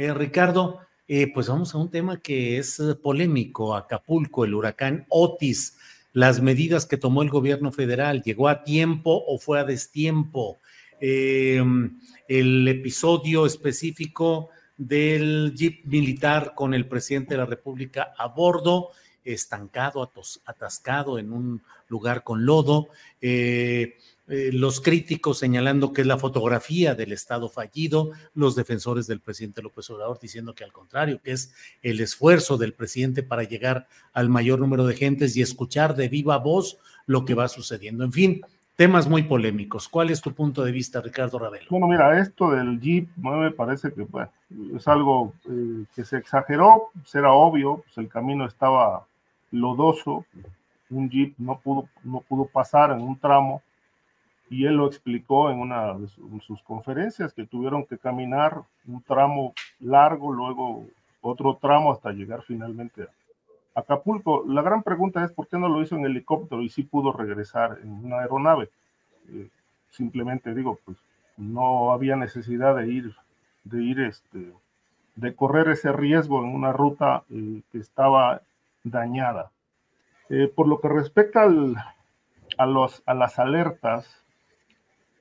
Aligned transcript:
Eh, 0.00 0.14
Ricardo, 0.14 0.78
eh, 1.06 1.30
pues 1.30 1.48
vamos 1.48 1.74
a 1.74 1.78
un 1.78 1.90
tema 1.90 2.22
que 2.22 2.56
es 2.56 2.80
eh, 2.80 2.94
polémico. 2.94 3.76
Acapulco, 3.76 4.46
el 4.46 4.54
huracán 4.54 5.04
Otis, 5.10 5.76
las 6.14 6.40
medidas 6.40 6.86
que 6.86 6.96
tomó 6.96 7.20
el 7.20 7.28
gobierno 7.28 7.70
federal, 7.70 8.22
¿llegó 8.22 8.48
a 8.48 8.64
tiempo 8.64 9.22
o 9.26 9.38
fue 9.38 9.60
a 9.60 9.64
destiempo? 9.64 10.58
Eh, 11.02 11.62
el 12.28 12.66
episodio 12.66 13.44
específico 13.44 14.48
del 14.78 15.52
jeep 15.54 15.84
militar 15.84 16.54
con 16.54 16.72
el 16.72 16.88
presidente 16.88 17.34
de 17.34 17.38
la 17.38 17.44
República 17.44 18.14
a 18.16 18.28
bordo, 18.28 18.92
estancado, 19.24 20.02
atos- 20.02 20.40
atascado 20.44 21.18
en 21.18 21.32
un 21.32 21.62
lugar 21.88 22.22
con 22.22 22.44
lodo. 22.46 22.88
Eh, 23.20 23.96
eh, 24.28 24.50
los 24.52 24.80
críticos 24.80 25.38
señalando 25.38 25.92
que 25.92 26.02
es 26.02 26.06
la 26.06 26.16
fotografía 26.16 26.94
del 26.94 27.10
Estado 27.12 27.48
fallido, 27.48 28.10
los 28.34 28.54
defensores 28.54 29.08
del 29.08 29.18
presidente 29.20 29.60
López 29.60 29.90
Obrador 29.90 30.20
diciendo 30.20 30.54
que 30.54 30.62
al 30.62 30.72
contrario, 30.72 31.20
que 31.20 31.32
es 31.32 31.52
el 31.82 32.00
esfuerzo 32.00 32.56
del 32.56 32.72
presidente 32.72 33.24
para 33.24 33.42
llegar 33.42 33.88
al 34.12 34.28
mayor 34.28 34.60
número 34.60 34.86
de 34.86 34.94
gentes 34.94 35.36
y 35.36 35.42
escuchar 35.42 35.96
de 35.96 36.08
viva 36.08 36.38
voz 36.38 36.78
lo 37.06 37.24
que 37.24 37.34
va 37.34 37.48
sucediendo. 37.48 38.04
En 38.04 38.12
fin, 38.12 38.40
temas 38.76 39.08
muy 39.08 39.24
polémicos. 39.24 39.88
¿Cuál 39.88 40.10
es 40.10 40.20
tu 40.20 40.32
punto 40.32 40.62
de 40.62 40.70
vista, 40.70 41.00
Ricardo 41.00 41.38
Ravelo? 41.40 41.66
Bueno, 41.68 41.88
mira, 41.88 42.20
esto 42.20 42.52
del 42.52 42.80
Jeep 42.80 43.08
no 43.16 43.32
me 43.32 43.50
parece 43.50 43.92
que 43.92 44.06
es 44.76 44.86
algo 44.86 45.34
eh, 45.50 45.84
que 45.94 46.04
se 46.04 46.18
exageró, 46.18 46.90
era 47.12 47.32
obvio, 47.32 47.82
pues 47.84 47.98
el 47.98 48.08
camino 48.08 48.46
estaba 48.46 49.06
lodoso, 49.50 50.24
un 50.90 51.08
Jeep 51.08 51.34
no 51.38 51.58
pudo, 51.58 51.88
no 52.04 52.20
pudo 52.20 52.46
pasar 52.46 52.90
en 52.90 53.00
un 53.00 53.18
tramo 53.18 53.62
y 54.50 54.66
él 54.66 54.74
lo 54.74 54.86
explicó 54.86 55.50
en 55.50 55.60
una 55.60 55.94
de 55.94 56.08
sus 56.40 56.60
conferencias 56.62 57.32
que 57.32 57.46
tuvieron 57.46 57.86
que 57.86 57.98
caminar 57.98 58.62
un 58.86 59.00
tramo 59.02 59.54
largo, 59.78 60.32
luego 60.32 60.86
otro 61.20 61.56
tramo 61.60 61.92
hasta 61.92 62.10
llegar 62.12 62.42
finalmente 62.42 63.04
a 63.74 63.80
Acapulco. 63.80 64.44
La 64.46 64.62
gran 64.62 64.82
pregunta 64.82 65.24
es 65.24 65.30
por 65.30 65.46
qué 65.46 65.56
no 65.56 65.68
lo 65.68 65.80
hizo 65.80 65.94
en 65.96 66.04
helicóptero 66.04 66.62
y 66.62 66.68
sí 66.68 66.82
pudo 66.82 67.12
regresar 67.12 67.78
en 67.82 68.04
una 68.04 68.18
aeronave. 68.18 68.70
Eh, 69.28 69.48
simplemente 69.90 70.52
digo, 70.52 70.78
pues 70.84 70.98
no 71.36 71.92
había 71.92 72.16
necesidad 72.16 72.76
de 72.76 72.88
ir, 72.88 73.14
de 73.62 73.82
ir, 73.82 74.00
este, 74.00 74.52
de 75.14 75.34
correr 75.34 75.68
ese 75.68 75.92
riesgo 75.92 76.42
en 76.42 76.52
una 76.52 76.72
ruta 76.72 77.22
eh, 77.30 77.62
que 77.70 77.78
estaba 77.78 78.42
dañada. 78.84 79.50
Eh, 80.28 80.50
por 80.54 80.68
lo 80.68 80.80
que 80.80 80.88
respecta 80.88 81.42
al- 81.42 81.76
a, 82.58 82.66
los, 82.66 83.02
a 83.06 83.14
las 83.14 83.38
alertas, 83.38 84.24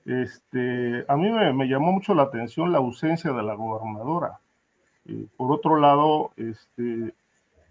este, 0.05 1.05
a 1.07 1.15
mí 1.15 1.29
me, 1.31 1.67
llamó 1.67 1.91
mucho 1.91 2.13
la 2.13 2.23
atención 2.23 2.71
la 2.71 2.79
ausencia 2.79 3.31
de 3.31 3.43
la 3.43 3.53
gobernadora. 3.53 4.39
Eh, 5.05 5.27
por 5.37 5.51
otro 5.51 5.79
lado, 5.79 6.31
este, 6.37 7.13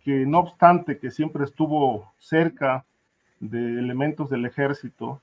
que 0.04 0.26
no 0.26 0.40
obstante 0.40 0.98
que 0.98 1.10
siempre 1.10 1.44
estuvo 1.44 2.12
cerca 2.18 2.84
de 3.40 3.58
elementos 3.58 4.30
del 4.30 4.46
ejército, 4.46 5.20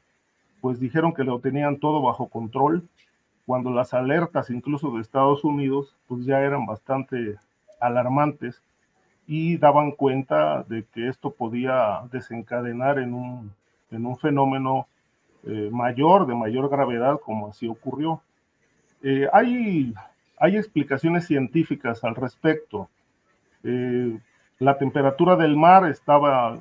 pues 0.62 0.80
dijeron 0.80 1.14
que 1.14 1.24
lo 1.24 1.40
tenían 1.40 1.80
todo 1.80 2.02
bajo 2.02 2.28
control, 2.28 2.88
cuando 3.46 3.70
las 3.72 3.94
alertas 3.94 4.50
incluso 4.50 4.92
de 4.92 5.02
Estados 5.02 5.44
Unidos 5.44 5.96
pues 6.08 6.26
ya 6.26 6.40
eran 6.42 6.66
bastante 6.66 7.38
alarmantes 7.80 8.62
y 9.28 9.58
daban 9.58 9.91
cuenta 9.91 10.63
de 10.63 10.86
que 10.94 11.08
esto 11.08 11.31
podía 11.31 12.02
desencadenar 12.12 13.00
en 13.00 13.13
un, 13.13 13.52
en 13.91 14.06
un 14.06 14.18
fenómeno 14.18 14.88
eh, 15.44 15.69
mayor, 15.72 16.28
de 16.28 16.36
mayor 16.36 16.69
gravedad, 16.69 17.19
como 17.24 17.50
así 17.50 17.68
ocurrió. 17.68 18.22
Eh, 19.03 19.28
hay, 19.31 19.94
hay 20.38 20.58
explicaciones 20.58 21.28
científicas 21.28 22.03
al 22.03 22.16
respecto. 22.16 22.90
Eh, 23.64 24.20
la 24.59 24.78
temperatura 24.78 25.35
del 25.35 25.55
mar 25.55 25.88
estaba 25.90 26.58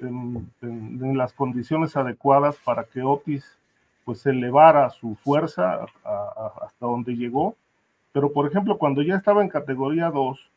en, 0.00 1.16
las 1.16 1.32
condiciones 1.32 1.96
adecuadas 1.96 2.56
para 2.64 2.84
que 2.84 3.02
Otis 3.02 3.56
pues 4.04 4.24
elevara 4.26 4.90
su 4.90 5.14
fuerza 5.16 5.86
hasta 6.02 6.86
donde 6.86 7.14
llegó, 7.14 7.54
pero 8.12 8.32
por 8.32 8.46
ejemplo 8.46 8.78
cuando 8.78 9.02
ya 9.02 9.16
estaba 9.16 9.42
en 9.42 9.48
categoría 9.48 10.10
2, 10.10 10.50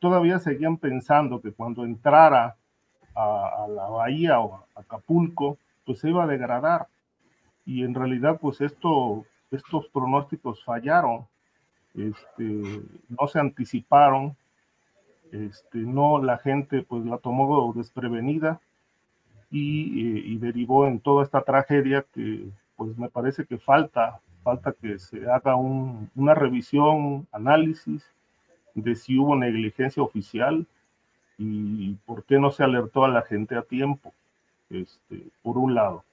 todavía 0.00 0.38
seguían 0.38 0.78
pensando 0.78 1.40
que 1.40 1.52
cuando 1.52 1.84
entrara 1.84 2.56
a, 3.14 3.66
la 3.68 3.86
bahía 3.88 4.40
o 4.40 4.54
a 4.74 4.80
Acapulco, 4.80 5.58
pues 5.84 6.00
se 6.00 6.08
iba 6.08 6.24
a 6.24 6.26
degradar. 6.26 6.88
Y 7.64 7.84
en 7.84 7.94
realidad 7.94 8.38
pues 8.40 8.60
esto, 8.60 9.24
estos 9.50 9.86
pronósticos 9.88 10.64
fallaron, 10.64 11.26
este, 11.94 12.82
no 13.08 13.28
se 13.28 13.38
anticiparon, 13.38 14.36
este, 15.30 15.78
no 15.78 16.22
la 16.22 16.38
gente 16.38 16.82
pues 16.82 17.04
la 17.04 17.18
tomó 17.18 17.72
desprevenida 17.74 18.60
y, 19.50 20.00
eh, 20.00 20.22
y 20.26 20.38
derivó 20.38 20.86
en 20.86 20.98
toda 20.98 21.22
esta 21.22 21.42
tragedia 21.42 22.04
que 22.14 22.48
pues 22.76 22.96
me 22.96 23.10
parece 23.10 23.44
que 23.44 23.58
falta, 23.58 24.20
falta 24.42 24.72
que 24.72 24.98
se 24.98 25.30
haga 25.30 25.54
una 25.56 26.34
revisión, 26.34 27.28
análisis 27.30 28.02
de 28.74 28.94
si 28.94 29.18
hubo 29.18 29.36
negligencia 29.36 30.02
oficial 30.02 30.66
y 31.38 31.94
por 32.06 32.24
qué 32.24 32.38
no 32.38 32.50
se 32.50 32.62
alertó 32.62 33.04
a 33.04 33.08
la 33.08 33.22
gente 33.22 33.56
a 33.56 33.62
tiempo, 33.62 34.12
este, 34.68 35.28
por 35.42 35.56
un 35.56 35.74
lado. 35.74 36.04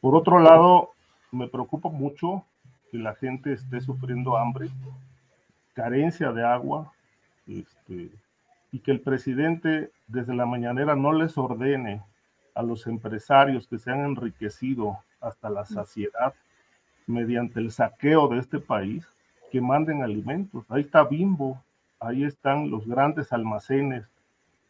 Por 0.00 0.16
otro 0.16 0.38
lado, 0.40 0.90
me 1.30 1.48
preocupa 1.48 1.88
mucho 1.88 2.44
que 2.90 2.98
la 2.98 3.14
gente 3.14 3.52
esté 3.52 3.80
sufriendo 3.80 4.36
hambre, 4.36 4.68
carencia 5.74 6.32
de 6.32 6.44
agua, 6.44 6.92
este, 7.46 8.10
y 8.72 8.78
que 8.78 8.90
el 8.90 9.00
presidente 9.00 9.90
desde 10.06 10.34
la 10.34 10.46
mañanera 10.46 10.96
no 10.96 11.12
les 11.12 11.36
ordene 11.36 12.02
a 12.54 12.62
los 12.62 12.86
empresarios 12.86 13.66
que 13.66 13.78
se 13.78 13.90
han 13.90 14.00
enriquecido 14.00 14.98
hasta 15.20 15.50
la 15.50 15.64
saciedad 15.64 16.34
mediante 17.06 17.60
el 17.60 17.70
saqueo 17.70 18.28
de 18.28 18.38
este 18.38 18.58
país, 18.58 19.06
que 19.52 19.60
manden 19.60 20.02
alimentos. 20.02 20.64
Ahí 20.70 20.80
está 20.80 21.04
Bimbo, 21.04 21.62
ahí 22.00 22.24
están 22.24 22.70
los 22.70 22.86
grandes 22.86 23.34
almacenes 23.34 24.06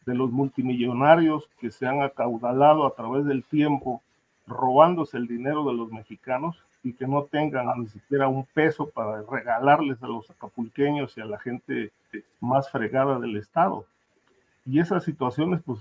de 0.05 0.13
los 0.13 0.29
multimillonarios 0.29 1.49
que 1.61 1.71
se 1.71 1.87
han 1.87 2.01
acaudalado 2.01 2.85
a 2.85 2.93
través 2.93 3.23
del 3.23 3.45
tiempo, 3.45 4.01
robándose 4.45 5.15
el 5.15 5.25
dinero 5.25 5.63
de 5.63 5.73
los 5.73 5.89
mexicanos 5.89 6.61
y 6.83 6.91
que 6.91 7.07
no 7.07 7.23
tengan 7.23 7.67
ni 7.79 7.87
siquiera 7.87 8.27
un 8.27 8.43
peso 8.43 8.89
para 8.89 9.21
regalarles 9.21 10.03
a 10.03 10.07
los 10.07 10.29
acapulqueños 10.29 11.17
y 11.17 11.21
a 11.21 11.25
la 11.25 11.39
gente 11.39 11.93
más 12.41 12.69
fregada 12.69 13.19
del 13.19 13.37
Estado. 13.37 13.85
Y 14.65 14.79
esas 14.79 15.05
situaciones, 15.05 15.61
pues, 15.65 15.79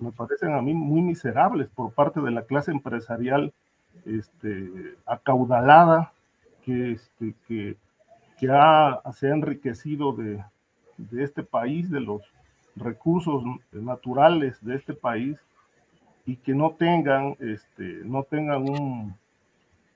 me 0.00 0.10
parecen 0.10 0.54
a 0.54 0.62
mí 0.62 0.72
muy 0.72 1.02
miserables 1.02 1.68
por 1.68 1.92
parte 1.92 2.22
de 2.22 2.30
la 2.30 2.44
clase 2.44 2.70
empresarial 2.70 3.52
este, 4.06 4.96
acaudalada 5.04 6.12
que, 6.64 6.92
este, 6.92 7.34
que, 7.46 7.76
que 8.42 8.50
ha, 8.50 9.00
se 9.12 9.28
ha 9.28 9.34
enriquecido 9.34 10.12
de, 10.12 10.44
de 10.98 11.22
este 11.22 11.44
país, 11.44 11.88
de 11.88 12.00
los 12.00 12.22
recursos 12.74 13.44
naturales 13.70 14.58
de 14.64 14.74
este 14.74 14.94
país 14.94 15.38
y 16.26 16.34
que 16.34 16.52
no 16.52 16.72
tengan, 16.72 17.36
este, 17.38 18.00
no 18.04 18.24
tengan 18.24 18.68
un, 18.68 19.14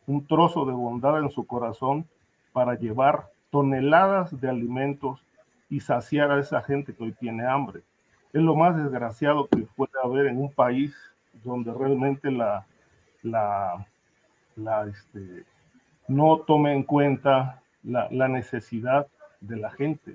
un 0.06 0.26
trozo 0.28 0.64
de 0.64 0.72
bondad 0.74 1.18
en 1.18 1.30
su 1.30 1.44
corazón 1.44 2.06
para 2.52 2.78
llevar 2.78 3.26
toneladas 3.50 4.40
de 4.40 4.48
alimentos 4.48 5.20
y 5.68 5.80
saciar 5.80 6.30
a 6.30 6.38
esa 6.38 6.62
gente 6.62 6.94
que 6.94 7.02
hoy 7.02 7.12
tiene 7.14 7.44
hambre. 7.44 7.82
Es 8.32 8.42
lo 8.42 8.54
más 8.54 8.76
desgraciado 8.76 9.48
que 9.48 9.66
puede 9.74 9.90
haber 10.04 10.26
en 10.26 10.38
un 10.38 10.52
país 10.52 10.94
donde 11.42 11.74
realmente 11.74 12.30
la, 12.30 12.64
la, 13.24 13.84
este, 14.88 15.42
no 16.06 16.38
tome 16.46 16.72
en 16.72 16.84
cuenta 16.84 17.60
la, 17.86 18.08
la 18.10 18.28
necesidad 18.28 19.06
de 19.40 19.56
la 19.56 19.70
gente. 19.70 20.14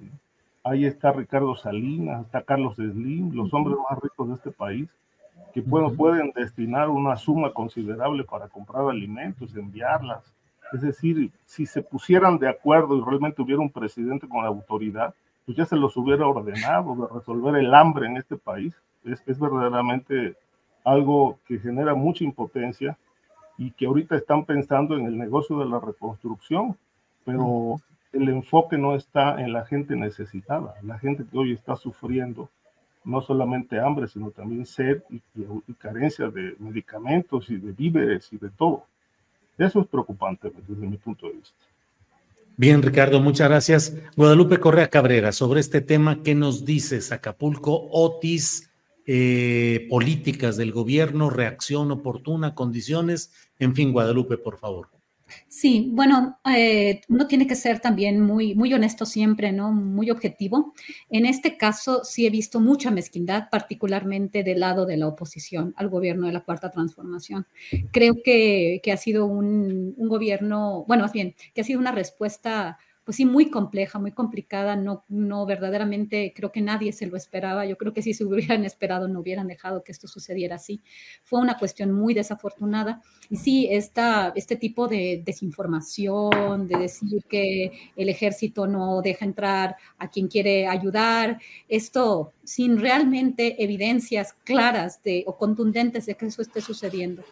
Ahí 0.63 0.85
está 0.85 1.11
Ricardo 1.11 1.55
Salinas, 1.55 2.25
está 2.25 2.43
Carlos 2.43 2.75
Slim, 2.75 3.33
los 3.33 3.51
hombres 3.53 3.77
más 3.89 3.99
ricos 3.99 4.27
de 4.27 4.35
este 4.35 4.51
país, 4.51 4.89
que 5.53 5.61
pueden, 5.61 5.95
pueden 5.95 6.31
destinar 6.35 6.89
una 6.89 7.15
suma 7.15 7.51
considerable 7.51 8.23
para 8.23 8.47
comprar 8.47 8.87
alimentos, 8.87 9.55
enviarlas. 9.55 10.33
Es 10.71 10.81
decir, 10.81 11.31
si 11.45 11.65
se 11.65 11.81
pusieran 11.81 12.37
de 12.37 12.47
acuerdo 12.47 12.95
y 12.95 13.01
realmente 13.01 13.41
hubiera 13.41 13.61
un 13.61 13.71
presidente 13.71 14.27
con 14.29 14.43
la 14.43 14.49
autoridad, 14.49 15.13
pues 15.45 15.57
ya 15.57 15.65
se 15.65 15.75
los 15.75 15.97
hubiera 15.97 16.27
ordenado 16.27 16.95
de 16.95 17.13
resolver 17.13 17.55
el 17.55 17.73
hambre 17.73 18.05
en 18.05 18.17
este 18.17 18.37
país. 18.37 18.73
Es, 19.03 19.21
es 19.25 19.39
verdaderamente 19.39 20.35
algo 20.83 21.39
que 21.47 21.59
genera 21.59 21.95
mucha 21.95 22.23
impotencia 22.23 22.97
y 23.57 23.71
que 23.71 23.87
ahorita 23.87 24.15
están 24.15 24.45
pensando 24.45 24.95
en 24.95 25.05
el 25.05 25.17
negocio 25.17 25.59
de 25.59 25.65
la 25.65 25.79
reconstrucción, 25.79 26.77
pero 27.25 27.81
el 28.13 28.29
enfoque 28.29 28.77
no 28.77 28.95
está 28.95 29.41
en 29.41 29.53
la 29.53 29.65
gente 29.65 29.95
necesitada, 29.95 30.75
la 30.83 30.99
gente 30.99 31.25
que 31.29 31.37
hoy 31.37 31.53
está 31.53 31.75
sufriendo 31.75 32.49
no 33.03 33.21
solamente 33.21 33.79
hambre, 33.79 34.07
sino 34.07 34.31
también 34.31 34.65
sed 34.65 35.01
y, 35.09 35.73
carencia 35.73 36.27
de 36.27 36.55
medicamentos 36.59 37.49
y 37.49 37.57
de 37.57 37.71
víveres 37.71 38.31
y 38.31 38.37
de 38.37 38.49
todo. 38.51 38.85
Eso 39.57 39.81
es 39.81 39.87
preocupante 39.87 40.51
desde 40.67 40.87
mi 40.87 40.97
punto 40.97 41.27
de 41.27 41.33
vista. 41.33 41.57
Bien, 42.57 42.81
Ricardo, 42.81 43.19
muchas 43.21 43.49
gracias. 43.49 43.97
Guadalupe 44.15 44.59
Correa 44.59 44.89
Cabrera, 44.89 45.31
sobre 45.31 45.61
este 45.61 45.81
tema, 45.81 46.21
¿qué 46.21 46.35
nos 46.35 46.63
dices? 46.65 47.11
Acapulco, 47.11 47.87
Otis, 47.91 48.69
eh, 49.07 49.87
políticas 49.89 50.57
del 50.57 50.71
gobierno, 50.71 51.29
reacción 51.29 51.91
oportuna, 51.91 52.53
condiciones, 52.53 53.31
en 53.57 53.73
fin, 53.73 53.91
Guadalupe, 53.91 54.37
por 54.37 54.57
favor. 54.57 54.89
Sí, 55.47 55.89
bueno, 55.93 56.39
eh, 56.45 57.01
uno 57.09 57.27
tiene 57.27 57.47
que 57.47 57.55
ser 57.55 57.79
también 57.79 58.21
muy, 58.21 58.55
muy 58.55 58.73
honesto 58.73 59.05
siempre, 59.05 59.51
¿no? 59.51 59.71
Muy 59.71 60.09
objetivo. 60.09 60.73
En 61.09 61.25
este 61.25 61.57
caso 61.57 62.03
sí 62.03 62.25
he 62.25 62.29
visto 62.29 62.59
mucha 62.59 62.91
mezquindad, 62.91 63.49
particularmente 63.49 64.43
del 64.43 64.61
lado 64.61 64.85
de 64.85 64.97
la 64.97 65.07
oposición 65.07 65.73
al 65.77 65.89
gobierno 65.89 66.27
de 66.27 66.33
la 66.33 66.41
Cuarta 66.41 66.71
Transformación. 66.71 67.47
Creo 67.91 68.15
que, 68.23 68.81
ha 68.91 68.97
sido 68.97 69.25
un, 69.25 69.93
un, 69.95 70.09
gobierno, 70.09 70.83
bueno, 70.87 71.03
más 71.03 71.13
bien, 71.13 71.35
que 71.53 71.61
ha 71.61 71.63
sido 71.63 71.79
una 71.79 71.91
respuesta 71.91 72.77
pues 73.11 73.17
sí, 73.17 73.25
muy 73.25 73.49
compleja, 73.49 73.99
muy 73.99 74.13
complicada, 74.13 74.77
no, 74.77 75.03
no 75.09 75.45
verdaderamente 75.45 76.31
creo 76.33 76.49
que 76.49 76.61
nadie 76.61 76.93
se 76.93 77.07
lo 77.07 77.17
esperaba, 77.17 77.65
yo 77.65 77.77
creo 77.77 77.91
que 77.91 78.01
si 78.01 78.13
se 78.13 78.23
hubieran 78.23 78.63
esperado 78.63 79.09
no 79.09 79.19
hubieran 79.19 79.47
dejado 79.47 79.83
que 79.83 79.91
esto 79.91 80.07
sucediera 80.07 80.55
así. 80.55 80.79
Fue 81.21 81.41
una 81.41 81.57
cuestión 81.57 81.91
muy 81.91 82.13
desafortunada 82.13 83.01
y 83.29 83.35
sí, 83.35 83.67
esta, 83.69 84.31
este 84.33 84.55
tipo 84.55 84.87
de 84.87 85.21
desinformación, 85.25 86.69
de 86.69 86.77
decir 86.77 87.21
que 87.27 87.91
el 87.97 88.07
ejército 88.07 88.65
no 88.65 89.01
deja 89.01 89.25
entrar 89.25 89.75
a 89.97 90.09
quien 90.09 90.29
quiere 90.29 90.65
ayudar, 90.65 91.37
esto 91.67 92.31
sin 92.45 92.79
realmente 92.79 93.61
evidencias 93.61 94.37
claras 94.45 95.03
de, 95.03 95.25
o 95.27 95.35
contundentes 95.35 96.05
de 96.05 96.15
que 96.15 96.27
eso 96.27 96.41
esté 96.41 96.61
sucediendo. 96.61 97.23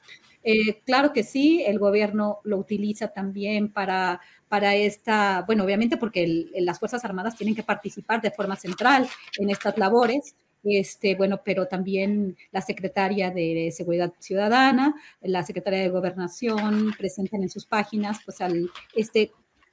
Eh, 0.44 0.82
claro 0.86 1.12
que 1.12 1.24
sí, 1.24 1.64
el 1.66 1.80
gobierno 1.80 2.40
lo 2.44 2.58
utiliza 2.58 3.10
también 3.10 3.72
para 3.72 4.22
para 4.50 4.76
esta, 4.76 5.44
bueno, 5.46 5.64
obviamente 5.64 5.96
porque 5.96 6.48
las 6.56 6.80
Fuerzas 6.80 7.06
Armadas 7.06 7.38
tienen 7.38 7.56
que 7.56 7.64
participar 7.64 8.22
de 8.22 8.32
forma 8.32 8.56
central 8.56 9.08
en 9.38 9.50
estas 9.50 9.78
labores, 9.78 10.36
este, 10.64 11.16
bueno, 11.16 11.42
pero 11.46 11.68
también 11.68 12.36
la 12.52 12.62
secretaria 12.62 13.32
de 13.32 13.72
Seguridad 13.72 14.12
Ciudadana, 14.20 14.96
la 15.22 15.44
secretaria 15.44 15.80
de 15.80 15.90
Gobernación 15.90 16.94
presentan 16.98 17.44
en 17.44 17.50
sus 17.50 17.66
páginas, 17.66 18.20
pues, 18.26 18.42
al, 18.42 18.70
este, 18.94 19.32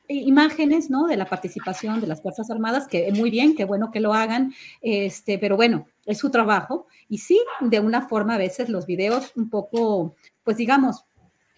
imágenes, 0.08 0.90
¿no? 0.90 1.06
De 1.06 1.16
la 1.16 1.26
participación 1.26 2.00
de 2.00 2.06
las 2.06 2.22
Fuerzas 2.22 2.50
Armadas, 2.50 2.86
que 2.86 3.10
muy 3.12 3.30
bien, 3.30 3.56
qué 3.56 3.64
bueno 3.64 3.90
que 3.90 4.00
lo 4.00 4.14
hagan, 4.14 4.54
este, 4.80 5.38
pero 5.38 5.56
bueno, 5.56 5.86
es 6.04 6.18
su 6.18 6.30
trabajo. 6.30 6.86
Y 7.08 7.18
sí, 7.18 7.40
de 7.60 7.80
una 7.80 8.08
forma 8.08 8.34
a 8.34 8.38
veces 8.38 8.68
los 8.68 8.86
videos 8.86 9.32
un 9.36 9.50
poco, 9.50 10.14
pues 10.44 10.56
digamos, 10.56 11.04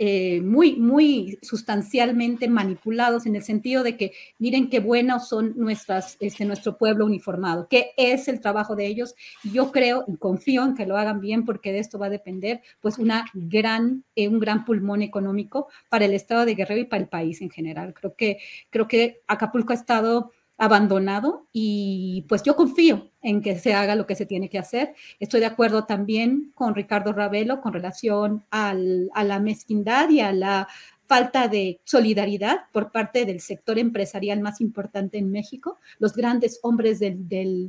eh, 0.00 0.40
muy, 0.42 0.76
muy 0.76 1.38
sustancialmente 1.42 2.48
manipulados 2.48 3.26
en 3.26 3.34
el 3.34 3.42
sentido 3.42 3.82
de 3.82 3.96
que 3.96 4.12
miren 4.38 4.70
qué 4.70 4.78
buenos 4.78 5.28
son 5.28 5.54
nuestras, 5.56 6.16
este, 6.20 6.44
nuestro 6.44 6.78
pueblo 6.78 7.04
uniformado, 7.04 7.66
que 7.68 7.90
es 7.96 8.28
el 8.28 8.40
trabajo 8.40 8.76
de 8.76 8.86
ellos. 8.86 9.16
Yo 9.42 9.72
creo 9.72 10.04
y 10.06 10.16
confío 10.16 10.62
en 10.64 10.76
que 10.76 10.86
lo 10.86 10.96
hagan 10.96 11.20
bien 11.20 11.44
porque 11.44 11.72
de 11.72 11.80
esto 11.80 11.98
va 11.98 12.06
a 12.06 12.10
depender 12.10 12.62
pues 12.80 12.98
una 12.98 13.26
gran, 13.34 14.04
eh, 14.14 14.28
un 14.28 14.38
gran 14.38 14.64
pulmón 14.64 15.02
económico 15.02 15.68
para 15.88 16.04
el 16.04 16.14
estado 16.14 16.44
de 16.44 16.54
Guerrero 16.54 16.82
y 16.82 16.84
para 16.84 17.02
el 17.02 17.08
país 17.08 17.40
en 17.40 17.50
general. 17.50 17.92
Creo 17.92 18.14
que, 18.14 18.38
creo 18.70 18.86
que 18.86 19.22
Acapulco 19.26 19.72
ha 19.72 19.76
estado 19.76 20.30
abandonado 20.58 21.46
y 21.52 22.26
pues 22.28 22.42
yo 22.42 22.56
confío 22.56 23.10
en 23.22 23.40
que 23.40 23.58
se 23.58 23.74
haga 23.74 23.94
lo 23.94 24.06
que 24.06 24.16
se 24.16 24.26
tiene 24.26 24.50
que 24.50 24.58
hacer. 24.58 24.94
Estoy 25.20 25.40
de 25.40 25.46
acuerdo 25.46 25.84
también 25.84 26.52
con 26.54 26.74
Ricardo 26.74 27.12
Ravelo 27.12 27.60
con 27.60 27.72
relación 27.72 28.44
a 28.50 28.74
la 28.74 29.40
mezquindad 29.40 30.10
y 30.10 30.20
a 30.20 30.32
la 30.32 30.68
falta 31.08 31.48
de 31.48 31.80
solidaridad 31.84 32.66
por 32.70 32.92
parte 32.92 33.24
del 33.24 33.40
sector 33.40 33.78
empresarial 33.78 34.40
más 34.40 34.60
importante 34.60 35.16
en 35.16 35.32
México, 35.32 35.78
los 35.98 36.14
grandes 36.14 36.60
hombres 36.62 37.00
del, 37.00 37.18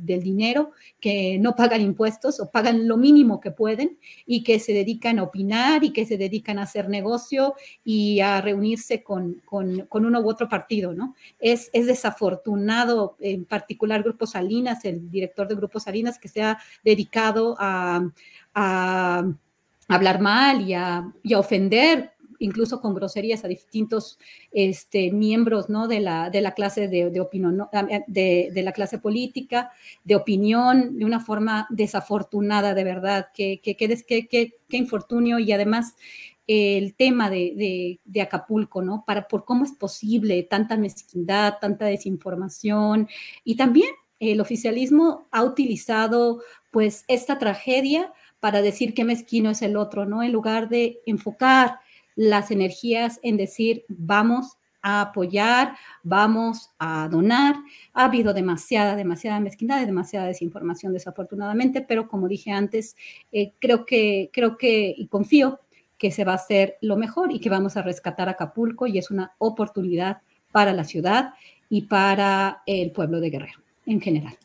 dinero 0.04 0.72
que 1.00 1.38
no 1.38 1.56
pagan 1.56 1.80
impuestos 1.80 2.38
o 2.38 2.50
pagan 2.50 2.86
lo 2.86 2.98
mínimo 2.98 3.40
que 3.40 3.50
pueden 3.50 3.98
y 4.26 4.42
que 4.42 4.60
se 4.60 4.74
dedican 4.74 5.18
a 5.18 5.22
opinar 5.22 5.82
y 5.82 5.92
que 5.92 6.04
se 6.04 6.18
dedican 6.18 6.58
a 6.58 6.64
hacer 6.64 6.90
negocio 6.90 7.54
y 7.82 8.20
a 8.20 8.42
reunirse 8.42 9.02
con, 9.02 9.42
uno 9.50 10.20
u 10.20 10.28
otro 10.28 10.48
partido, 10.48 10.92
¿no? 10.92 11.14
Es, 11.38 11.70
es 11.72 11.86
desafortunado, 11.86 13.16
en 13.20 13.46
particular 13.46 14.02
Grupo 14.02 14.26
Salinas, 14.26 14.84
el 14.84 15.10
director 15.10 15.48
de 15.48 15.54
Grupo 15.54 15.80
Salinas, 15.80 16.18
que 16.18 16.28
se 16.28 16.42
ha 16.42 16.58
dedicado 16.84 17.56
a, 17.58 18.02
hablar 19.88 20.20
mal 20.20 20.60
y 20.60 20.74
a, 20.74 21.10
y 21.22 21.32
a 21.32 21.38
ofender 21.38 22.12
incluso 22.40 22.80
con 22.80 22.94
groserías 22.94 23.44
a 23.44 23.48
distintos 23.48 24.18
este, 24.50 25.12
miembros 25.12 25.68
¿no? 25.68 25.86
de, 25.86 26.00
la, 26.00 26.30
de 26.30 26.40
la 26.40 26.52
clase 26.52 26.88
de, 26.88 27.20
opinión, 27.20 27.68
de, 28.08 28.50
de, 28.52 28.62
la 28.62 28.72
clase 28.72 28.98
política, 28.98 29.70
de 30.02 30.16
opinión, 30.16 30.98
de 30.98 31.04
una 31.04 31.20
forma 31.20 31.68
desafortunada, 31.70 32.74
de 32.74 32.84
verdad, 32.84 33.28
que, 33.32 33.60
que, 33.62 33.76
que, 33.76 34.76
infortunio 34.76 35.38
y 35.38 35.52
además 35.52 35.94
el 36.46 36.94
tema 36.94 37.30
de, 37.30 38.00
Acapulco, 38.20 38.82
¿no? 38.82 39.04
Para, 39.06 39.28
por 39.28 39.44
cómo 39.44 39.64
es 39.64 39.72
posible 39.72 40.42
tanta 40.42 40.76
mezquindad, 40.76 41.58
tanta 41.60 41.84
desinformación 41.84 43.08
y 43.44 43.56
también 43.56 43.90
el 44.18 44.40
oficialismo 44.40 45.28
ha 45.30 45.44
utilizado 45.44 46.42
pues 46.70 47.04
esta 47.08 47.38
tragedia 47.38 48.12
para 48.38 48.62
decir 48.62 48.94
qué 48.94 49.04
mezquino 49.04 49.50
es 49.50 49.62
el 49.62 49.76
otro, 49.76 50.06
¿no? 50.06 50.22
En 50.22 50.32
lugar 50.32 50.68
de 50.68 51.00
enfocar 51.06 51.80
las 52.16 52.50
energías 52.50 53.20
en 53.22 53.36
decir, 53.36 53.84
vamos 53.88 54.58
a 54.82 55.02
apoyar, 55.02 55.76
vamos 56.02 56.70
a 56.78 57.08
donar. 57.08 57.56
Ha 57.92 58.04
habido 58.04 58.32
demasiada, 58.32 58.96
demasiada 58.96 59.40
mezquindad 59.40 59.82
y 59.82 59.86
demasiada 59.86 60.26
desinformación, 60.26 60.92
desafortunadamente, 60.92 61.82
pero 61.82 62.08
como 62.08 62.28
dije 62.28 62.50
antes, 62.52 62.96
eh, 63.32 63.52
creo 63.58 63.84
que, 63.84 64.30
creo 64.32 64.56
que 64.56 64.94
y 64.96 65.06
confío 65.06 65.60
que 65.98 66.10
se 66.10 66.24
va 66.24 66.32
a 66.32 66.36
hacer 66.36 66.78
lo 66.80 66.96
mejor 66.96 67.30
y 67.30 67.40
que 67.40 67.50
vamos 67.50 67.76
a 67.76 67.82
rescatar 67.82 68.28
Acapulco 68.28 68.86
y 68.86 68.96
es 68.96 69.10
una 69.10 69.34
oportunidad 69.38 70.22
para 70.50 70.72
la 70.72 70.84
ciudad 70.84 71.34
y 71.68 71.82
para 71.82 72.62
el 72.66 72.90
pueblo 72.90 73.20
de 73.20 73.30
Guerrero 73.30 73.60
en 73.86 74.00
general. 74.00 74.36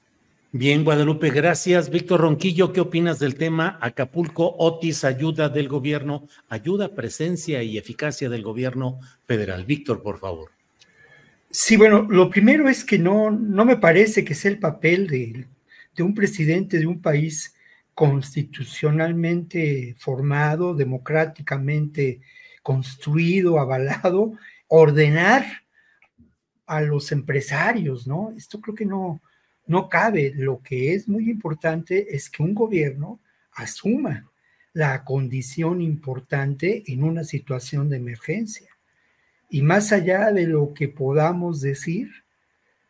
Bien, 0.58 0.86
Guadalupe, 0.86 1.32
gracias. 1.32 1.90
Víctor 1.90 2.22
Ronquillo, 2.22 2.72
¿qué 2.72 2.80
opinas 2.80 3.20
del 3.20 3.36
tema 3.36 3.78
Acapulco, 3.82 4.56
Otis, 4.58 5.04
ayuda 5.04 5.50
del 5.50 5.68
gobierno, 5.68 6.30
ayuda, 6.48 6.96
presencia 6.96 7.62
y 7.62 7.78
eficacia 7.78 8.30
del 8.30 8.42
gobierno 8.42 9.02
federal? 9.26 9.66
Víctor, 9.66 10.02
por 10.02 10.18
favor. 10.18 10.52
Sí, 11.50 11.76
bueno, 11.76 12.08
lo 12.10 12.30
primero 12.30 12.70
es 12.70 12.86
que 12.86 12.98
no, 12.98 13.32
no 13.32 13.66
me 13.66 13.76
parece 13.76 14.24
que 14.24 14.34
sea 14.34 14.50
el 14.50 14.60
papel 14.60 15.08
de, 15.08 15.46
de 15.94 16.04
un 16.04 16.14
presidente 16.14 16.80
de 16.80 16.86
un 16.86 17.02
país 17.02 17.54
constitucionalmente 17.94 19.94
formado, 19.98 20.74
democráticamente 20.74 22.22
construido, 22.64 23.60
avalado, 23.60 24.32
ordenar 24.70 25.44
a 26.66 26.80
los 26.80 27.12
empresarios, 27.12 28.08
¿no? 28.08 28.32
Esto 28.38 28.62
creo 28.62 28.74
que 28.74 28.86
no, 28.86 29.22
no 29.68 29.90
cabe. 29.90 30.34
Lo 30.36 30.62
que 30.62 30.94
es 30.94 31.08
muy 31.08 31.30
importante 31.30 32.16
es 32.16 32.30
que 32.30 32.44
un 32.44 32.54
gobierno 32.54 33.20
asuma 33.54 34.30
la 34.74 35.04
condición 35.04 35.82
importante 35.82 36.84
en 36.88 37.04
una 37.04 37.24
situación 37.24 37.90
de 37.90 37.98
emergencia. 37.98 38.70
Y 39.50 39.62
más 39.62 39.92
allá 39.94 40.32
de 40.32 40.48
lo 40.48 40.74
que 40.74 40.90
podamos 40.90 41.62
decir, 41.62 42.10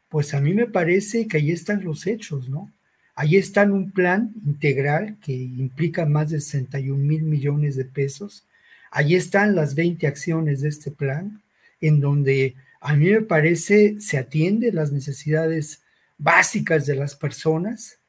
pues 0.10 0.34
a 0.34 0.42
mí 0.42 0.54
me 0.54 0.66
parece 0.66 1.28
que 1.28 1.38
ahí 1.38 1.52
están 1.52 1.84
los 1.84 2.08
hechos, 2.08 2.50
¿no? 2.50 2.72
Ahí 3.14 3.38
está 3.38 3.64
un 3.64 3.92
plan 3.92 4.34
integral 4.46 5.18
que 5.22 5.32
implica 5.34 6.06
más 6.06 6.32
de 6.32 6.42
61 6.42 6.98
mil 6.98 7.24
millones 7.24 7.76
de 7.76 7.86
pesos. 7.86 8.46
Ahí 8.92 9.16
están 9.16 9.56
las 9.56 9.76
20 9.76 10.08
acciones 10.08 10.62
de 10.62 10.70
este 10.70 10.92
plan, 10.92 11.42
en 11.80 12.00
donde 12.00 12.56
a 12.82 12.96
mí 12.96 13.10
me 13.12 13.22
parece 13.22 14.02
se 14.02 14.18
atiende 14.18 14.74
las 14.74 14.92
necesidades 14.92 15.85
básicas 16.18 16.86
de 16.86 16.96
las 16.96 17.16
personas 17.16 18.00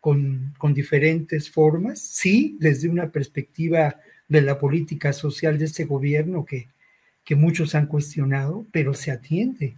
con, 0.00 0.54
diferentes 0.74 1.50
formas, 1.50 2.00
sí, 2.00 2.56
desde 2.60 2.88
una 2.88 3.10
perspectiva 3.10 3.96
de 4.28 4.42
la 4.42 4.58
política 4.58 5.12
social 5.12 5.58
de 5.58 5.66
este 5.66 5.84
gobierno 5.84 6.44
que, 6.44 6.68
que 7.24 7.34
muchos 7.34 7.74
han 7.74 7.86
cuestionado, 7.86 8.66
pero 8.72 8.94
se 8.94 9.10
atiende. 9.10 9.76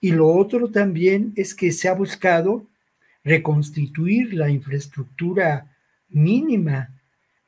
Y 0.00 0.12
lo 0.12 0.28
otro 0.28 0.70
también 0.70 1.32
es 1.36 1.54
que 1.54 1.72
se 1.72 1.88
ha 1.88 1.94
buscado 1.94 2.66
reconstituir 3.22 4.34
la 4.34 4.50
infraestructura 4.50 5.66
mínima 6.08 6.90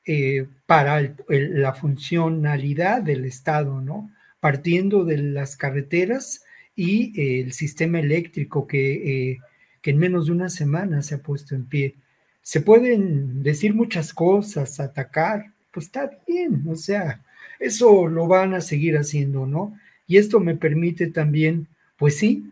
eh, 0.05 0.47
para 0.67 1.15
la 1.29 1.75
funcionalidad 1.75 3.03
del 3.03 3.25
Estado, 3.25 3.81
¿no? 3.81 4.11
Partiendo 4.41 5.05
de 5.05 5.19
las 5.19 5.57
carreteras 5.57 6.45
y 6.75 7.19
eh, 7.21 7.41
el 7.41 7.53
sistema 7.53 8.01
eléctrico 8.01 8.67
que 8.67 9.31
eh, 9.31 9.39
que 9.83 9.91
en 9.91 9.99
menos 9.99 10.27
de 10.27 10.33
una 10.33 10.49
semana 10.49 11.03
se 11.03 11.17
ha 11.17 11.19
puesto 11.19 11.55
en 11.55 11.67
pie. 11.67 11.97
Se 12.41 12.61
pueden 12.61 13.43
decir 13.43 13.75
muchas 13.75 14.15
cosas, 14.15 14.81
atacar, 14.81 15.53
pues 15.73 15.87
está 15.87 16.11
bien, 16.27 16.65
o 16.69 16.77
sea, 16.77 17.23
eso 17.61 18.09
lo 18.09 18.27
van 18.27 18.55
a 18.55 18.61
seguir 18.61 18.97
haciendo, 18.97 19.47
¿no? 19.47 19.79
Y 20.07 20.17
esto 20.17 20.41
me 20.41 20.57
permite 20.57 21.09
también, 21.09 21.69
pues 21.97 22.19
sí, 22.19 22.51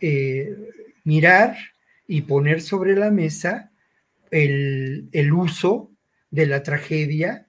eh, 0.00 0.54
mirar 1.04 1.56
y 2.08 2.22
poner 2.22 2.60
sobre 2.60 2.96
la 2.96 3.10
mesa 3.10 3.70
el, 4.30 5.32
uso 5.32 5.90
de 6.30 6.46
la 6.46 6.62
tragedia 6.62 7.46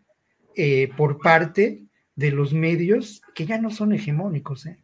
eh, 0.56 0.90
por 0.96 1.20
parte 1.20 1.84
de 2.16 2.32
los 2.32 2.54
medios 2.54 3.22
que 3.36 3.46
ya 3.46 3.60
no 3.60 3.70
son 3.70 3.94
hegemónicos, 3.94 4.66
¿eh? 4.66 4.78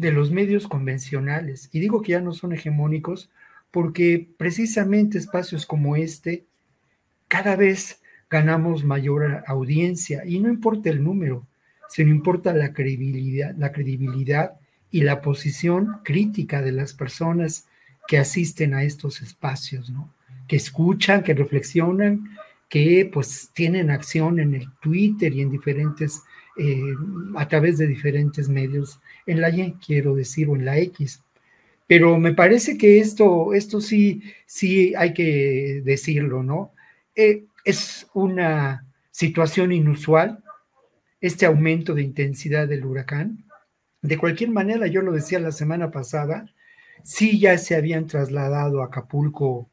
De 0.00 0.12
los 0.12 0.30
medios 0.30 0.66
convencionales. 0.66 1.68
Y 1.72 1.80
digo 1.80 2.00
que 2.00 2.12
ya 2.12 2.22
no 2.22 2.32
son 2.32 2.54
hegemónicos 2.54 3.28
porque 3.70 4.26
precisamente 4.38 5.18
espacios 5.18 5.66
como 5.66 5.94
este 5.94 6.46
cada 7.28 7.54
vez 7.54 8.00
ganamos 8.30 8.82
mayor 8.82 9.44
audiencia 9.46 10.24
y 10.24 10.40
no 10.40 10.48
importa 10.48 10.88
el 10.88 11.04
número, 11.04 11.46
sino 11.90 12.10
importa 12.10 12.54
la 12.54 12.72
credibilidad, 12.72 13.54
la 13.58 13.72
credibilidad 13.72 14.54
y 14.90 15.02
la 15.02 15.20
posición 15.20 16.00
crítica 16.02 16.62
de 16.62 16.72
las 16.72 16.94
personas 16.94 17.68
que 18.08 18.16
asisten 18.16 18.72
a 18.72 18.82
estos 18.82 19.20
espacios, 19.20 19.90
¿no? 19.90 20.14
Que 20.48 20.56
escuchan, 20.56 21.22
que 21.22 21.34
reflexionan, 21.34 22.30
que 22.70 23.08
pues 23.12 23.50
tienen 23.52 23.90
acción 23.90 24.40
en 24.40 24.54
el 24.54 24.68
Twitter 24.80 25.34
y 25.34 25.42
en 25.42 25.50
diferentes, 25.50 26.22
eh, 26.56 26.94
a 27.36 27.48
través 27.48 27.78
de 27.78 27.86
diferentes 27.86 28.48
medios 28.48 29.00
en 29.26 29.40
la 29.40 29.50
Y, 29.50 29.72
quiero 29.84 30.14
decir, 30.14 30.48
o 30.48 30.56
en 30.56 30.64
la 30.64 30.78
X. 30.78 31.22
Pero 31.86 32.18
me 32.18 32.34
parece 32.34 32.78
que 32.78 32.98
esto, 33.00 33.52
esto 33.52 33.80
sí, 33.80 34.22
sí 34.46 34.94
hay 34.96 35.12
que 35.12 35.82
decirlo, 35.84 36.42
¿no? 36.42 36.72
Eh, 37.16 37.44
es 37.64 38.06
una 38.14 38.86
situación 39.10 39.72
inusual, 39.72 40.42
este 41.20 41.46
aumento 41.46 41.94
de 41.94 42.02
intensidad 42.02 42.68
del 42.68 42.84
huracán. 42.84 43.44
De 44.02 44.16
cualquier 44.18 44.50
manera, 44.50 44.86
yo 44.86 45.02
lo 45.02 45.12
decía 45.12 45.40
la 45.40 45.52
semana 45.52 45.90
pasada, 45.90 46.46
sí 47.02 47.38
ya 47.38 47.58
se 47.58 47.76
habían 47.76 48.06
trasladado 48.06 48.82
a 48.82 48.86
Acapulco 48.86 49.68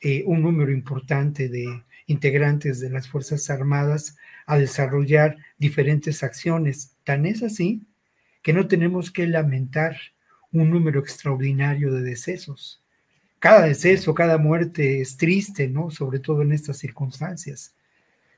eh, 0.00 0.24
un 0.26 0.42
número 0.42 0.72
importante 0.72 1.48
de 1.48 1.66
integrantes 2.06 2.80
de 2.80 2.90
las 2.90 3.08
Fuerzas 3.08 3.50
Armadas 3.50 4.16
a 4.46 4.58
desarrollar 4.58 5.36
diferentes 5.58 6.22
acciones. 6.22 6.96
Tan 7.04 7.26
es 7.26 7.42
así 7.42 7.82
que 8.42 8.52
no 8.52 8.68
tenemos 8.68 9.10
que 9.10 9.26
lamentar 9.26 9.96
un 10.52 10.70
número 10.70 11.00
extraordinario 11.00 11.92
de 11.92 12.02
decesos. 12.02 12.82
Cada 13.38 13.66
deceso, 13.66 14.14
cada 14.14 14.38
muerte 14.38 15.00
es 15.00 15.16
triste, 15.16 15.68
¿no? 15.68 15.90
Sobre 15.90 16.20
todo 16.20 16.42
en 16.42 16.52
estas 16.52 16.78
circunstancias. 16.78 17.74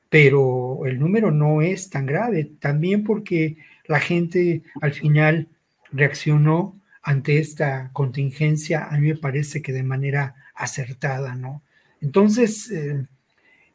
Pero 0.08 0.86
el 0.86 0.98
número 0.98 1.30
no 1.30 1.62
es 1.62 1.90
tan 1.90 2.06
grave, 2.06 2.50
también 2.58 3.04
porque 3.04 3.58
la 3.86 4.00
gente 4.00 4.62
al 4.80 4.92
final 4.92 5.48
reaccionó 5.92 6.78
ante 7.02 7.38
esta 7.38 7.90
contingencia, 7.92 8.84
a 8.84 8.98
mí 8.98 9.08
me 9.08 9.16
parece 9.16 9.62
que 9.62 9.72
de 9.72 9.82
manera 9.82 10.34
acertada, 10.54 11.34
¿no? 11.34 11.62
Entonces, 12.00 12.70
eh, 12.70 13.06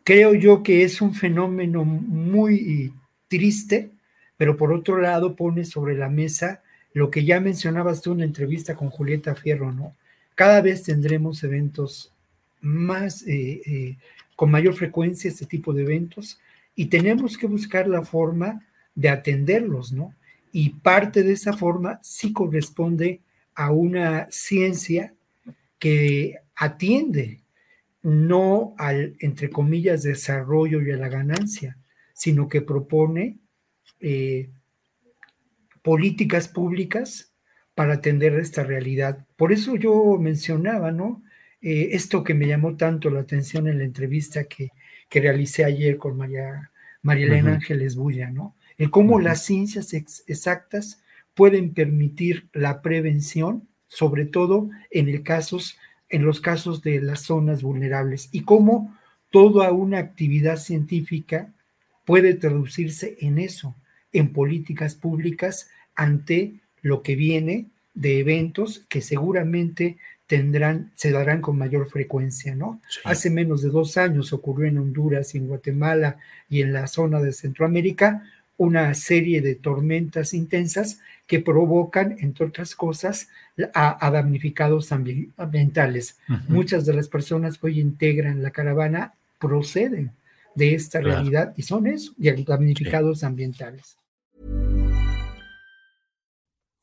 creo 0.04 0.34
yo 0.34 0.64
que 0.64 0.84
es 0.84 1.02
un 1.02 1.14
fenómeno 1.14 1.84
muy 1.86 2.94
triste, 3.28 3.92
pero 4.38 4.58
por 4.58 4.74
otro 4.74 5.00
lado 5.00 5.36
pone 5.36 5.66
sobre 5.66 5.96
la 5.96 6.10
mesa 6.10 6.62
lo 6.94 7.10
que 7.10 7.26
ya 7.26 7.40
mencionabas 7.40 8.02
tú 8.02 8.12
en 8.12 8.20
la 8.20 8.26
entrevista 8.26 8.76
con 8.76 8.90
Julieta 8.90 9.36
Fierro, 9.36 9.72
¿no? 9.72 9.96
Cada 10.36 10.62
vez 10.62 10.84
tendremos 10.84 11.44
eventos 11.44 12.12
más, 12.62 13.24
eh, 13.28 13.62
eh, 13.66 13.98
con 14.36 14.52
mayor 14.52 14.76
frecuencia, 14.76 15.30
este 15.30 15.46
tipo 15.46 15.74
de 15.74 15.84
eventos, 15.84 16.40
y 16.76 16.86
tenemos 16.86 17.38
que 17.38 17.48
buscar 17.48 17.88
la 17.88 18.04
forma 18.04 18.66
de 18.96 19.10
atenderlos, 19.10 19.92
¿no? 19.92 20.14
Y 20.52 20.70
parte 20.70 21.24
de 21.24 21.34
esa 21.34 21.54
forma 21.54 22.00
sí 22.04 22.32
corresponde 22.32 23.22
a 23.56 23.72
una 23.72 24.28
ciencia 24.32 25.14
que 25.80 26.38
atiende 26.56 27.40
no 28.04 28.76
al, 28.78 29.16
entre 29.20 29.50
comillas, 29.50 30.04
desarrollo 30.04 30.82
y 30.82 30.92
a 30.92 30.98
la 30.98 31.10
ganancia, 31.10 31.78
sino 32.14 32.48
que 32.48 32.62
propone 32.62 33.40
eh, 34.00 34.50
políticas 35.82 36.48
públicas 36.48 37.34
para 37.76 37.94
atender 37.94 38.34
esta 38.36 38.64
realidad. 38.64 39.26
Por 39.36 39.52
eso 39.52 39.76
yo 39.76 40.18
mencionaba, 40.20 40.92
¿no? 40.92 41.24
Eh, 41.62 41.90
esto 41.96 42.24
que 42.24 42.34
me 42.34 42.48
llamó 42.48 42.76
tanto 42.76 43.10
la 43.10 43.22
atención 43.22 43.68
en 43.68 43.78
la 43.78 43.86
entrevista 43.86 44.44
que, 44.44 44.72
que 45.10 45.22
realicé 45.22 45.64
ayer 45.64 45.98
con 45.98 46.18
María, 46.18 46.72
María 47.02 47.26
Elena 47.26 47.54
Ángeles 47.54 47.96
Bulla, 47.96 48.30
¿no? 48.30 48.56
El 48.78 48.90
cómo 48.90 49.20
las 49.20 49.46
ciencias 49.46 49.94
exactas 49.94 51.02
pueden 51.34 51.74
permitir 51.74 52.50
la 52.54 52.82
prevención, 52.82 53.68
sobre 53.88 54.26
todo 54.26 54.70
en, 54.92 55.08
el 55.10 55.24
casos, 55.24 55.78
en 56.14 56.24
los 56.24 56.42
casos 56.42 56.84
de 56.84 57.02
las 57.02 57.22
zonas 57.22 57.64
vulnerables, 57.64 58.30
y 58.32 58.42
cómo 58.42 58.96
toda 59.32 59.72
una 59.72 59.98
actividad 59.98 60.58
científica 60.58 61.52
puede 62.06 62.36
traducirse 62.36 63.18
en 63.20 63.40
eso, 63.40 63.76
en 64.12 64.32
políticas 64.32 64.94
públicas 64.94 65.72
ante 65.96 66.62
lo 66.84 67.02
que 67.02 67.16
viene 67.16 67.66
de 67.96 68.20
eventos 68.20 68.86
que 68.90 69.02
seguramente 69.02 69.98
tendrán, 70.28 70.92
se 70.94 71.10
darán 71.10 71.42
con 71.42 71.58
mayor 71.58 71.90
frecuencia, 71.90 72.56
¿no? 72.56 72.80
Hace 73.04 73.32
menos 73.32 73.64
de 73.64 73.70
dos 73.70 73.98
años 73.98 74.34
ocurrió 74.34 74.68
en 74.68 74.78
Honduras 74.78 75.34
y 75.34 75.40
en 75.40 75.48
Guatemala 75.48 76.18
y 76.48 76.62
en 76.62 76.74
la 76.74 76.86
zona 76.86 77.22
de 77.22 77.34
Centroamérica 77.34 78.24
una 78.58 78.94
serie 78.94 79.42
de 79.42 79.56
tormentas 79.56 80.34
intensas 80.34 81.00
que 81.28 81.40
provocan, 81.40 82.18
entre 82.20 82.46
otras 82.46 82.76
cosas, 82.76 83.30
a, 83.74 84.12
damnificados 84.12 84.92
ambientales. 84.92 86.18
Muchas 86.48 86.86
de 86.86 86.94
las 86.94 87.08
personas 87.08 87.58
que 87.58 87.68
hoy 87.68 87.80
integran 87.80 88.42
la 88.44 88.52
caravana 88.52 89.14
proceden 89.40 90.12
de 90.56 90.76
esta 90.76 91.02
realidad 91.02 91.54
y 91.58 91.64
son 91.64 91.88
eso, 91.88 92.14
damnificados 92.18 93.24
ambientales. 93.24 93.98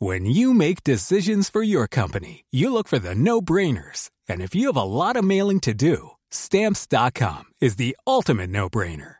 When 0.02 0.24
you 0.24 0.54
make 0.54 0.82
decisions 0.82 1.50
for 1.50 1.62
your 1.62 1.86
company, 1.86 2.46
you 2.50 2.72
look 2.72 2.88
for 2.88 2.98
the 2.98 3.14
no-brainers. 3.14 4.08
And 4.26 4.40
if 4.40 4.54
you 4.54 4.68
have 4.68 4.76
a 4.76 4.82
lot 4.82 5.14
of 5.14 5.24
mailing 5.24 5.60
to 5.60 5.74
do, 5.74 6.12
stamps.com 6.30 7.52
is 7.60 7.76
the 7.76 7.94
ultimate 8.06 8.48
no-brainer. 8.48 9.19